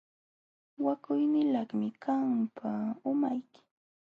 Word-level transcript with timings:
Wakuynilaqmi 0.85 1.87
qampa 2.03 2.71
umayki. 3.09 3.61